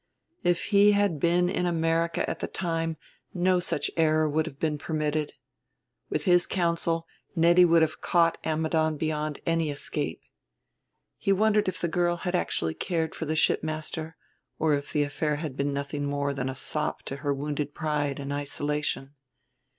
[0.43, 2.97] If he had been in America at the time
[3.35, 5.33] no such error would have been permitted.
[6.09, 10.23] With his counsel Nettie would have caught Ammidon beyond any escape.
[11.19, 14.15] He wondered if the girl had actually cared for the shipmaster
[14.57, 18.19] or if the affair had been nothing more than a sop to her wounded pride
[18.19, 19.13] and isolation.